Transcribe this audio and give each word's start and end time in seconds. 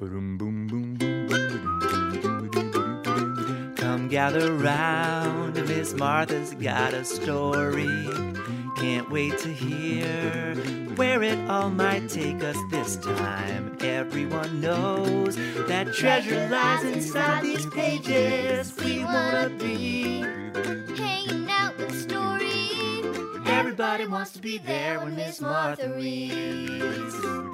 Boom, 0.00 0.38
boom, 0.38 0.66
boom, 0.66 0.94
boom, 0.94 1.28
boom, 2.48 3.74
Come 3.76 4.08
gather 4.08 4.54
round, 4.54 5.56
Miss 5.68 5.92
Martha's 5.92 6.54
got 6.54 6.94
a 6.94 7.04
story. 7.04 8.08
Can't 8.78 9.10
wait 9.10 9.36
to 9.40 9.52
hear 9.52 10.54
where 10.96 11.22
it 11.22 11.38
all 11.50 11.68
might 11.68 12.08
take 12.08 12.42
us 12.42 12.56
this 12.70 12.96
time. 12.96 13.76
Everyone 13.82 14.62
knows 14.62 15.36
that 15.68 15.92
treasure 15.92 16.48
lies 16.48 16.82
inside 16.82 17.42
these 17.44 17.66
pages. 17.66 18.74
We 18.82 19.04
wanna 19.04 19.50
be 19.58 20.22
hanging 20.96 21.50
out 21.50 21.76
with 21.76 21.94
stories. 22.00 23.04
Everybody 23.46 24.06
wants 24.06 24.30
to 24.30 24.40
be 24.40 24.56
there 24.56 24.98
when 25.00 25.14
Miss 25.14 25.42
Martha 25.42 25.92
reads. 25.94 27.49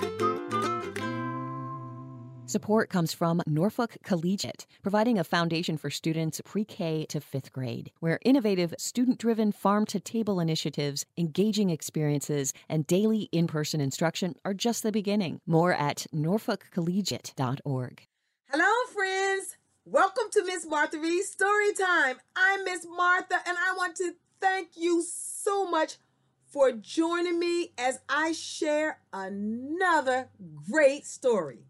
Support 2.48 2.90
comes 2.90 3.12
from 3.12 3.42
Norfolk 3.44 3.96
Collegiate, 4.04 4.68
providing 4.80 5.18
a 5.18 5.24
foundation 5.24 5.76
for 5.76 5.90
students 5.90 6.40
pre 6.44 6.64
K 6.64 7.04
to 7.06 7.20
fifth 7.20 7.52
grade, 7.52 7.90
where 7.98 8.20
innovative, 8.22 8.72
student 8.78 9.18
driven 9.18 9.50
farm 9.50 9.84
to 9.86 9.98
table 9.98 10.38
initiatives, 10.38 11.04
engaging 11.18 11.70
experiences, 11.70 12.52
and 12.68 12.86
daily 12.86 13.28
in 13.32 13.48
person 13.48 13.80
instruction 13.80 14.36
are 14.44 14.54
just 14.54 14.84
the 14.84 14.92
beginning. 14.92 15.40
More 15.44 15.72
at 15.72 16.06
norfolkcollegiate.org. 16.14 18.02
Hello, 18.48 18.72
friends. 18.94 19.56
Welcome 19.84 20.30
to 20.30 20.44
Miss 20.44 20.64
Martha 20.64 21.00
Reed's 21.00 21.26
Story 21.26 21.74
Time. 21.74 22.18
I'm 22.36 22.62
Miss 22.62 22.86
Martha, 22.88 23.40
and 23.44 23.58
I 23.58 23.74
want 23.76 23.96
to 23.96 24.12
thank 24.40 24.68
you 24.76 25.02
so 25.04 25.68
much 25.68 25.96
for 26.44 26.70
joining 26.70 27.40
me 27.40 27.72
as 27.76 27.98
I 28.08 28.30
share 28.30 29.00
another 29.12 30.28
great 30.70 31.06
story. 31.06 31.64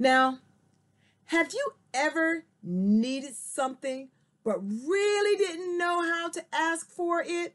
Now, 0.00 0.38
have 1.26 1.52
you 1.52 1.74
ever 1.92 2.46
needed 2.62 3.34
something 3.34 4.08
but 4.42 4.58
really 4.62 5.36
didn't 5.36 5.76
know 5.76 6.02
how 6.02 6.30
to 6.30 6.42
ask 6.54 6.90
for 6.90 7.22
it? 7.22 7.54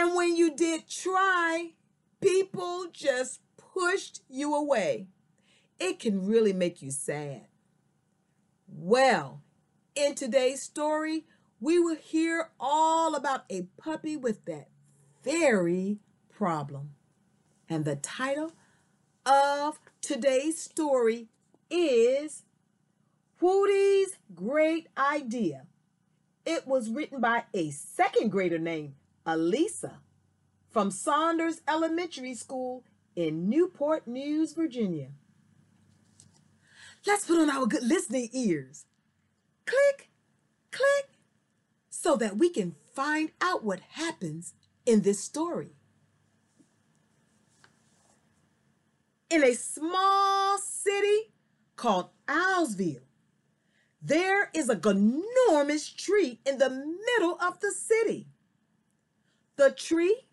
And 0.00 0.16
when 0.16 0.34
you 0.34 0.56
did 0.56 0.88
try, 0.90 1.74
people 2.20 2.86
just 2.92 3.38
pushed 3.56 4.22
you 4.28 4.56
away. 4.56 5.06
It 5.78 6.00
can 6.00 6.26
really 6.26 6.52
make 6.52 6.82
you 6.82 6.90
sad. 6.90 7.42
Well, 8.66 9.42
in 9.94 10.16
today's 10.16 10.60
story, 10.60 11.24
we 11.60 11.78
will 11.78 11.94
hear 11.94 12.50
all 12.58 13.14
about 13.14 13.44
a 13.48 13.68
puppy 13.78 14.16
with 14.16 14.44
that 14.46 14.66
very 15.22 16.00
problem. 16.28 16.96
And 17.68 17.84
the 17.84 17.94
title 17.94 18.54
of 19.24 19.78
today's 20.06 20.56
story 20.56 21.26
is 21.68 22.44
Whootie's 23.42 24.16
Great 24.32 24.86
Idea. 24.96 25.66
It 26.44 26.64
was 26.64 26.88
written 26.88 27.20
by 27.20 27.42
a 27.52 27.70
second 27.70 28.30
grader 28.30 28.58
named 28.60 28.94
Elisa 29.26 29.98
from 30.70 30.92
Saunders 30.92 31.60
Elementary 31.66 32.34
School 32.34 32.84
in 33.16 33.48
Newport 33.48 34.06
News, 34.06 34.52
Virginia. 34.52 35.08
Let's 37.04 37.26
put 37.26 37.40
on 37.40 37.50
our 37.50 37.66
good 37.66 37.82
listening 37.82 38.28
ears. 38.32 38.84
Click, 39.66 40.08
click, 40.70 41.18
so 41.90 42.14
that 42.14 42.36
we 42.36 42.48
can 42.48 42.76
find 42.94 43.32
out 43.40 43.64
what 43.64 43.80
happens 43.80 44.54
in 44.84 45.02
this 45.02 45.18
story. 45.18 45.75
In 49.30 49.42
a 49.42 49.54
small 49.54 50.58
city 50.58 51.32
called 51.74 52.10
Owlsville. 52.28 53.00
There 54.00 54.50
is 54.54 54.68
a 54.68 54.80
enormous 54.88 55.88
tree 55.88 56.40
in 56.46 56.58
the 56.58 56.70
middle 56.70 57.36
of 57.40 57.60
the 57.60 57.72
city. 57.72 58.28
The 59.56 59.72
tree 59.72 60.26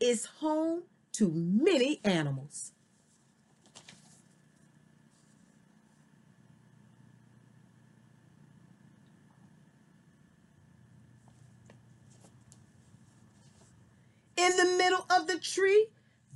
is 0.00 0.24
home 0.24 0.82
to 1.12 1.30
many 1.32 2.00
animals. 2.04 2.72
In 14.36 14.56
the 14.56 14.64
middle 14.76 15.06
of 15.08 15.28
the 15.28 15.38
tree 15.38 15.86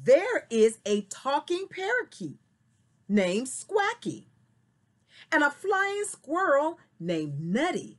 there 0.06 0.47
is 0.50 0.78
a 0.87 1.03
talking 1.03 1.67
parakeet 1.69 2.39
named 3.09 3.49
Squacky 3.49 4.27
and 5.33 5.43
a 5.43 5.50
flying 5.50 6.05
squirrel 6.05 6.78
named 7.00 7.41
Nutty. 7.41 7.99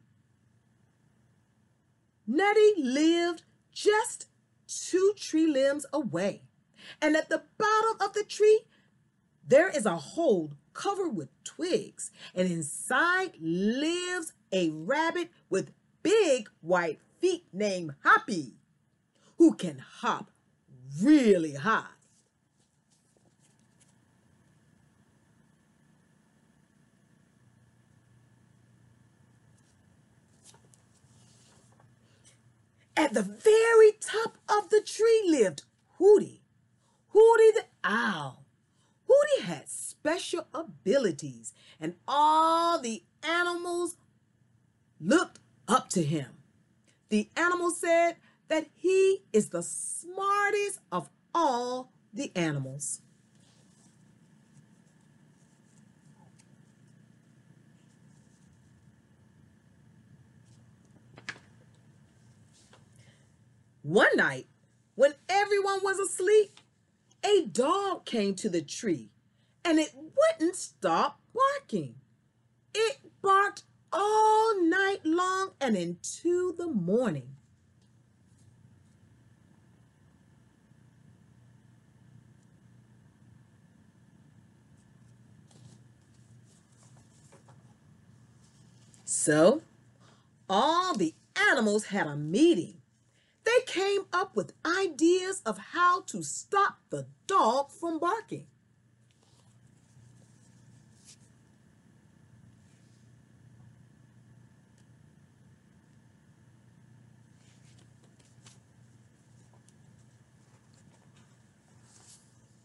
Nutty 2.25 2.73
lived 2.77 3.43
just 3.73 4.27
two 4.67 5.13
tree 5.17 5.47
limbs 5.47 5.85
away, 5.91 6.43
and 7.01 7.17
at 7.17 7.27
the 7.27 7.43
bottom 7.57 7.97
of 8.01 8.13
the 8.13 8.23
tree, 8.23 8.61
there 9.45 9.69
is 9.69 9.85
a 9.85 9.97
hole 9.97 10.53
covered 10.73 11.13
with 11.15 11.27
twigs, 11.43 12.11
and 12.33 12.49
inside 12.49 13.33
lives 13.41 14.31
a 14.53 14.69
rabbit 14.69 15.29
with 15.49 15.73
big 16.03 16.49
white 16.61 16.99
feet 17.19 17.45
named 17.51 17.95
Hoppy, 18.05 18.53
who 19.37 19.53
can 19.53 19.79
hop 19.79 20.31
really 21.01 21.55
high. 21.55 21.96
At 32.97 33.13
the 33.13 33.21
very 33.21 33.91
top 34.01 34.39
of 34.49 34.69
the 34.69 34.81
tree 34.81 35.23
lived 35.27 35.61
Hootie, 35.99 36.41
Hootie 37.13 37.53
the 37.53 37.65
owl. 37.83 38.43
Hootie 39.07 39.43
had 39.43 39.69
special 39.69 40.47
abilities, 40.51 41.53
and 41.79 41.93
all 42.07 42.79
the 42.79 43.03
animals 43.21 43.97
looked 44.99 45.37
up 45.67 45.89
to 45.89 46.01
him. 46.01 46.25
The 47.09 47.29
animal 47.37 47.69
said 47.69 48.15
that 48.47 48.65
he 48.73 49.21
is 49.31 49.49
the 49.49 49.61
smartest 49.61 50.79
of 50.91 51.11
all 51.35 51.91
the 52.11 52.31
animals. 52.35 53.01
One 63.87 64.17
night, 64.17 64.47
when 64.95 65.13
everyone 65.29 65.79
was 65.81 65.97
asleep, 65.97 66.59
a 67.23 67.45
dog 67.45 68.03
came 68.05 68.35
to 68.35 68.49
the 68.49 68.61
tree 68.61 69.11
and 69.63 69.79
it 69.79 69.93
wouldn't 69.95 70.57
stop 70.57 71.21
barking. 71.33 71.95
It 72.75 72.97
barked 73.21 73.63
all 73.93 74.61
night 74.61 75.05
long 75.05 75.51
and 75.61 75.77
into 75.77 76.53
the 76.57 76.67
morning. 76.67 77.29
So, 89.05 89.61
all 90.49 90.93
the 90.93 91.13
animals 91.37 91.85
had 91.85 92.05
a 92.07 92.17
meeting 92.17 92.81
they 93.47 93.65
came 93.65 94.01
up 94.11 94.35
with 94.35 94.53
ideas 94.65 95.41
of 95.45 95.57
how 95.57 96.01
to 96.01 96.21
stop 96.21 96.79
the 96.89 97.05
dog 97.27 97.71
from 97.71 97.97
barking. 97.97 98.45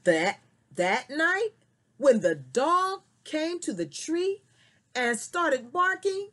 That 0.04 0.40
that 0.74 1.10
night, 1.10 1.50
when 1.96 2.20
the 2.20 2.34
dog 2.34 3.02
came 3.22 3.60
to 3.60 3.72
the 3.72 3.86
tree 3.86 4.42
and 4.96 5.16
started 5.16 5.72
barking, 5.72 6.30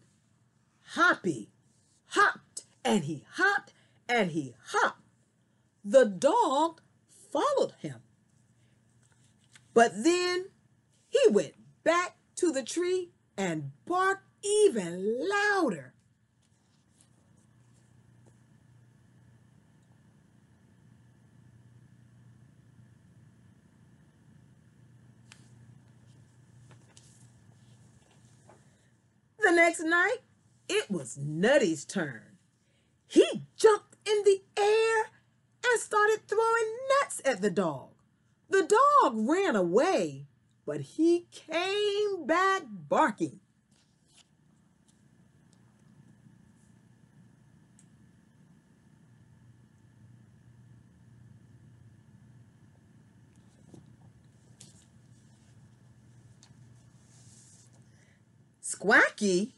Hoppy 0.94 1.52
hopped 2.08 2.64
and 2.84 3.04
he 3.04 3.24
hopped 3.34 3.74
and 4.10 4.32
he 4.32 4.56
hopped. 4.72 5.04
The 5.86 6.06
dog 6.06 6.82
followed 7.32 7.76
him. 7.80 8.02
But 9.74 10.04
then 10.04 10.48
he 11.08 11.20
went 11.30 11.54
back 11.84 12.18
to 12.38 12.52
the 12.52 12.64
tree 12.64 13.12
and 13.38 13.72
barked 13.86 14.26
even 14.44 15.30
louder. 15.30 15.94
The 29.40 29.52
next 29.52 29.80
night, 29.82 30.18
it 30.68 30.92
was 30.92 31.18
Nutty's 31.18 31.86
turn. 31.86 32.38
He 33.08 33.26
jumped 33.56 33.89
in 34.06 34.24
the 34.24 34.42
air 34.58 35.12
and 35.66 35.80
started 35.80 36.28
throwing 36.28 36.78
nuts 37.02 37.22
at 37.26 37.42
the 37.42 37.50
dog. 37.50 37.90
The 38.50 38.64
dog 38.64 39.16
ran 39.28 39.56
away, 39.56 40.26
but 40.66 40.82
he 40.82 41.28
came 41.32 42.26
back 42.26 42.64
barking. 42.68 43.40
Squacky 58.62 59.52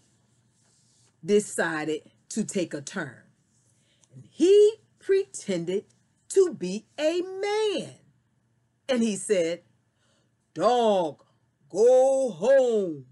decided 1.24 2.10
to 2.30 2.44
take 2.44 2.74
a 2.74 2.82
turn. 2.82 3.21
He 4.30 4.74
pretended 5.00 5.86
to 6.30 6.54
be 6.54 6.86
a 7.00 7.22
man. 7.22 7.96
And 8.88 9.04
he 9.04 9.16
said, 9.16 9.62
Dog, 10.54 11.24
go 11.70 12.32
home. 12.32 13.06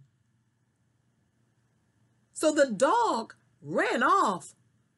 So 2.34 2.54
the 2.54 2.72
dog 2.72 3.36
ran 3.62 4.01
off, 4.01 4.56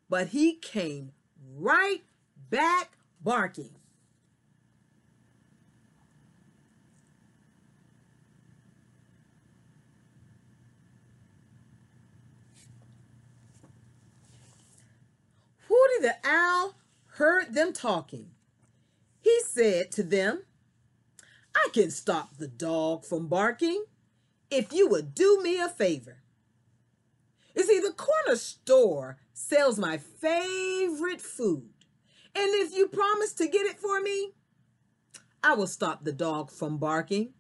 but 0.10 0.28
he 0.28 0.54
came 0.54 1.12
right 1.58 2.04
back 2.50 2.92
barking. 3.24 3.72
Hooty 15.68 15.91
the 16.02 16.16
owl 16.24 16.76
heard 17.16 17.54
them 17.54 17.74
talking. 17.74 18.32
He 19.20 19.40
said 19.48 19.92
to 19.92 20.04
them, 20.04 20.44
I 21.56 21.70
can 21.74 21.92
stop 21.92 22.38
the 22.38 22.48
dog 22.48 23.06
from 23.06 23.28
barking 23.28 23.86
if 24.50 24.74
you 24.74 24.88
would 24.88 25.14
do 25.14 25.42
me 25.42 25.60
a 25.60 25.70
favor. 25.70 26.18
You 27.56 27.64
see, 27.64 27.80
the 27.80 27.94
corner 27.94 28.38
store 28.38 29.18
sells 29.34 29.78
my 29.78 29.98
favorite 29.98 31.22
food. 31.22 31.70
And 32.34 32.50
if 32.56 32.74
you 32.74 32.88
promise 32.88 33.34
to 33.34 33.48
get 33.48 33.66
it 33.66 33.80
for 33.80 34.00
me, 34.00 34.32
I 35.44 35.56
will 35.56 35.68
stop 35.68 36.04
the 36.04 36.14
dog 36.14 36.50
from 36.50 36.78
barking. 36.78 37.34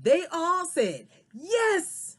They 0.00 0.24
all 0.32 0.66
said, 0.66 1.08
Yes. 1.32 2.16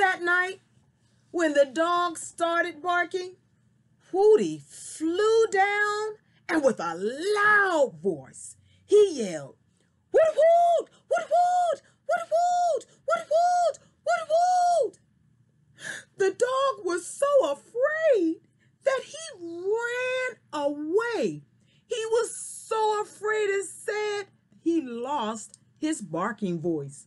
That 0.00 0.22
night, 0.22 0.60
when 1.30 1.52
the 1.52 1.66
dog 1.66 2.16
started 2.16 2.80
barking, 2.80 3.36
Hooty 4.10 4.62
flew 4.66 5.46
down 5.48 6.14
and 6.48 6.64
with 6.64 6.80
a 6.80 6.94
loud 6.96 7.96
voice, 8.02 8.56
he 8.86 9.10
yelled, 9.12 9.56
Woot 10.10 10.22
woot, 10.34 10.88
woot 11.10 11.28
woot, 11.28 11.82
woot 12.08 12.28
woot, 12.30 12.86
woot 13.06 13.26
woot, 13.28 13.78
woot 14.06 14.28
woot. 14.30 14.98
The 16.16 16.30
dog 16.30 16.86
was 16.86 17.06
so 17.06 17.26
afraid 17.42 18.36
that 18.84 19.02
he 19.04 19.38
ran 19.38 20.64
away. 20.64 21.42
He 21.86 22.06
was 22.06 22.34
so 22.34 23.02
afraid 23.02 23.50
and 23.50 23.64
sad 23.66 24.28
he 24.62 24.80
lost 24.80 25.58
his 25.78 26.00
barking 26.00 26.58
voice. 26.58 27.06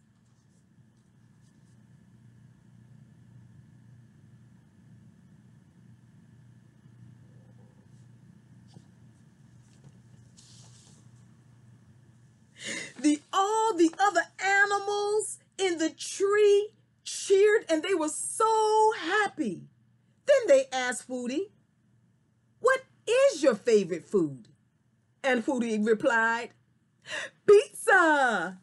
the 13.03 13.19
the 13.73 13.93
other 13.99 14.23
animals 14.39 15.39
in 15.57 15.77
the 15.77 15.89
tree 15.89 16.69
cheered 17.03 17.65
and 17.69 17.83
they 17.83 17.93
were 17.93 18.09
so 18.09 18.91
happy. 18.99 19.63
Then 20.25 20.47
they 20.47 20.65
asked 20.71 21.07
Hooty, 21.07 21.51
What 22.59 22.81
is 23.07 23.43
your 23.43 23.55
favorite 23.55 24.05
food? 24.05 24.47
And 25.23 25.43
Hooty 25.43 25.79
replied, 25.79 26.49
Pizza. 27.47 28.59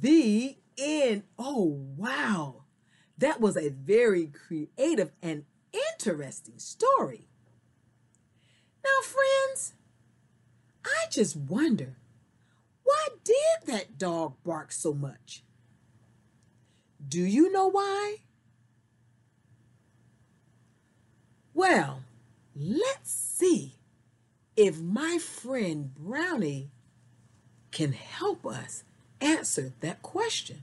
The 0.00 0.56
end. 0.76 1.24
Oh, 1.38 1.86
wow. 1.96 2.64
That 3.16 3.40
was 3.40 3.56
a 3.56 3.70
very 3.70 4.28
creative 4.28 5.10
and 5.20 5.44
interesting 5.72 6.58
story. 6.58 7.28
Now, 8.88 9.02
friends, 9.02 9.74
I 10.84 11.06
just 11.10 11.36
wonder 11.36 11.96
why 12.84 13.08
did 13.24 13.66
that 13.66 13.98
dog 13.98 14.34
bark 14.44 14.72
so 14.72 14.94
much? 14.94 15.42
Do 17.06 17.20
you 17.20 17.52
know 17.52 17.68
why? 17.68 18.18
Well, 21.52 22.00
let's 22.56 23.10
see 23.10 23.74
if 24.56 24.80
my 24.80 25.18
friend 25.18 25.94
Brownie 25.94 26.70
can 27.70 27.92
help 27.92 28.46
us 28.46 28.84
answer 29.20 29.72
that 29.80 30.02
question. 30.02 30.62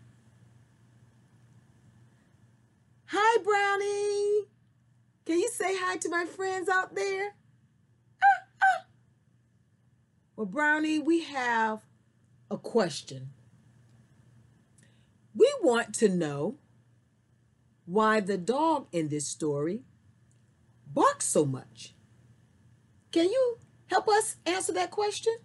Hi, 3.08 3.42
Brownie. 3.44 4.48
Can 5.26 5.40
you 5.40 5.50
say 5.50 5.78
hi 5.78 5.98
to 5.98 6.10
my 6.10 6.26
friends 6.26 6.70
out 6.70 6.96
there? 6.96 7.36
Well, 10.36 10.46
Brownie, 10.46 11.00
we 11.00 11.24
have 11.24 11.82
a 12.52 12.58
question. 12.58 13.30
We 15.34 15.52
want 15.62 15.94
to 15.96 16.10
know 16.10 16.58
why 17.86 18.20
the 18.20 18.38
dog 18.38 18.88
in 18.92 19.10
this 19.10 19.28
story 19.28 19.82
barks 20.94 21.26
so 21.26 21.46
much. 21.46 21.94
Can 23.12 23.30
you 23.30 23.58
help 23.88 24.08
us 24.10 24.36
answer 24.46 24.74
that 24.74 24.92
question? 24.92 25.36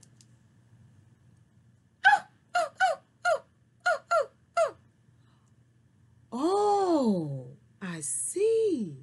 Oh, 6.32 7.48
I 7.82 8.00
see. 8.00 8.96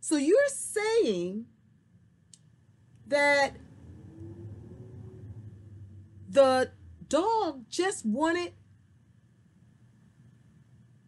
So 0.00 0.16
you're 0.16 0.48
saying 0.48 1.46
that 3.06 3.54
the 6.34 6.72
dog 7.08 7.64
just 7.70 8.04
wanted 8.04 8.52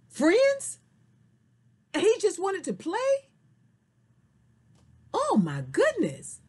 friends? 0.08 0.78
And 1.92 2.02
he 2.02 2.16
just 2.20 2.40
wanted 2.40 2.64
to 2.64 2.72
play? 2.72 3.30
Oh 5.12 5.40
my 5.42 5.62
goodness. 5.72 6.40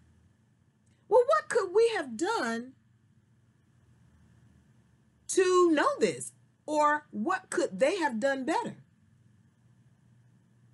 Well, 1.09 1.23
what 1.25 1.49
could 1.49 1.73
we 1.73 1.91
have 1.95 2.17
done 2.17 2.73
to 5.29 5.71
know 5.71 5.89
this? 5.99 6.33
Or 6.65 7.07
what 7.11 7.49
could 7.49 7.79
they 7.79 7.97
have 7.97 8.19
done 8.19 8.45
better? 8.45 8.77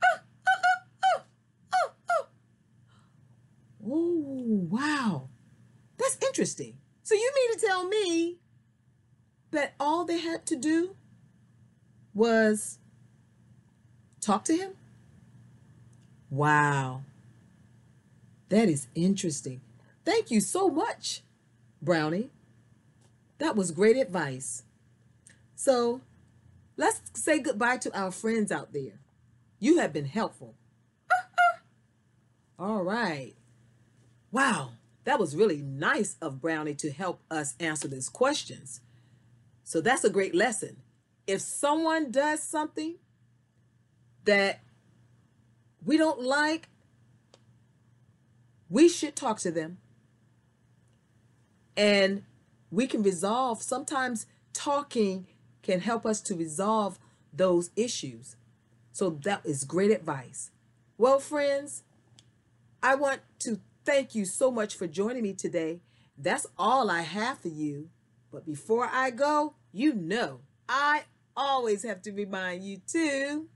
Oh, 3.86 4.66
wow. 4.70 5.28
That's 5.98 6.18
interesting. 6.26 6.78
So 7.04 7.16
you 7.16 7.32
mean 7.36 7.60
to 7.60 7.66
tell 7.66 7.88
me 7.88 8.38
that 9.52 9.74
all 9.80 10.06
they 10.06 10.20
had 10.20 10.46
to 10.48 10.56
do 10.56 10.96
was 12.14 12.80
talk 14.22 14.46
to 14.46 14.56
him? 14.56 14.72
Wow. 16.30 17.02
That 18.50 18.70
is 18.70 18.88
interesting. 18.96 19.62
Thank 20.06 20.32
you 20.32 20.40
so 20.40 20.70
much, 20.70 21.22
Brownie. 21.82 22.30
That 23.40 23.56
was 23.56 23.72
great 23.72 23.98
advice. 23.98 24.64
So 25.56 26.02
let's 26.78 27.02
say 27.14 27.40
goodbye 27.40 27.78
to 27.78 27.98
our 27.98 28.12
friends 28.12 28.52
out 28.52 28.74
there. 28.74 29.00
You 29.60 29.80
have 29.80 29.92
been 29.92 30.06
helpful. 30.06 30.56
All 32.60 32.84
right. 32.84 33.34
Wow, 34.32 34.72
that 35.06 35.20
was 35.20 35.36
really 35.36 35.62
nice 35.62 36.16
of 36.22 36.42
Brownie 36.42 36.76
to 36.76 36.92
help 36.92 37.22
us 37.30 37.56
answer 37.60 37.88
these 37.88 38.10
questions. 38.10 38.82
So 39.64 39.82
that's 39.82 40.04
a 40.04 40.10
great 40.10 40.36
lesson. 40.36 40.78
if 41.28 41.42
someone 41.42 42.12
does 42.12 42.44
something 42.44 42.96
that 44.26 44.62
we 45.84 45.98
don't 45.98 46.22
like, 46.22 46.70
we 48.70 48.90
should 48.90 49.16
talk 49.16 49.40
to 49.40 49.52
them 49.52 49.78
and 51.78 52.24
we 52.72 52.88
can 52.88 53.04
resolve. 53.04 53.62
Sometimes 53.62 54.26
talking 54.54 55.28
can 55.62 55.80
help 55.80 56.06
us 56.06 56.22
to 56.22 56.36
resolve 56.36 57.00
those 57.32 57.70
issues. 57.76 58.36
So 58.92 59.12
that 59.24 59.46
is 59.46 59.64
great 59.64 59.92
advice. 59.92 60.52
Well, 60.98 61.20
friends, 61.20 61.84
I 62.82 62.96
want 62.96 63.22
to 63.40 63.60
thank 63.86 64.16
you 64.16 64.26
so 64.26 64.52
much 64.52 64.76
for 64.76 64.88
joining 64.88 65.24
me 65.24 65.34
today. 65.34 65.82
That's 66.18 66.48
all 66.58 66.90
I 66.90 67.02
have 67.02 67.40
for 67.40 67.50
you. 67.50 67.90
But 68.32 68.46
before 68.46 68.90
I 68.92 69.12
go, 69.12 69.56
you 69.72 69.94
know, 69.94 70.42
I 70.68 71.04
always 71.36 71.84
have 71.84 72.02
to 72.04 72.12
remind 72.12 72.64
you 72.64 72.82
to 72.88 73.48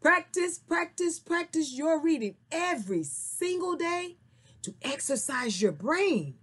practice, 0.00 0.58
practice, 0.58 1.18
practice 1.18 1.72
your 1.72 2.00
reading 2.00 2.36
every 2.50 3.02
single 3.02 3.76
day 3.76 4.16
to 4.62 4.74
exercise 4.82 5.60
your 5.60 5.72
brain 5.72 6.34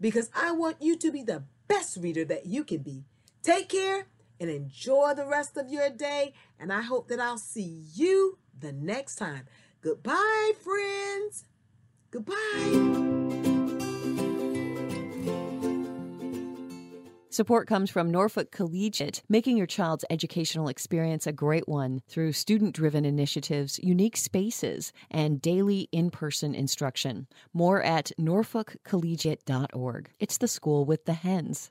because 0.00 0.30
I 0.34 0.52
want 0.52 0.76
you 0.80 0.96
to 0.96 1.12
be 1.12 1.22
the 1.22 1.44
best 1.68 1.98
reader 1.98 2.24
that 2.24 2.46
you 2.46 2.64
can 2.64 2.78
be. 2.78 3.04
Take 3.42 3.68
care 3.68 4.06
and 4.38 4.50
enjoy 4.50 5.12
the 5.14 5.26
rest 5.26 5.56
of 5.56 5.70
your 5.70 5.90
day. 5.90 6.32
And 6.58 6.72
I 6.72 6.82
hope 6.82 7.08
that 7.08 7.20
I'll 7.20 7.38
see 7.38 7.84
you 7.94 8.38
the 8.58 8.72
next 8.72 9.16
time. 9.16 9.46
Goodbye, 9.82 10.52
friends. 10.62 11.44
Goodbye. 12.10 13.00
Support 17.32 17.68
comes 17.68 17.90
from 17.90 18.10
Norfolk 18.10 18.50
Collegiate, 18.50 19.22
making 19.28 19.56
your 19.56 19.68
child's 19.68 20.04
educational 20.10 20.66
experience 20.66 21.28
a 21.28 21.32
great 21.32 21.68
one 21.68 22.02
through 22.08 22.32
student 22.32 22.74
driven 22.74 23.04
initiatives, 23.04 23.78
unique 23.82 24.16
spaces, 24.16 24.92
and 25.10 25.40
daily 25.40 25.88
in 25.92 26.10
person 26.10 26.54
instruction. 26.56 27.28
More 27.54 27.82
at 27.82 28.10
norfolkcollegiate.org. 28.20 30.10
It's 30.18 30.38
the 30.38 30.48
school 30.48 30.84
with 30.84 31.04
the 31.04 31.12
hens. 31.12 31.70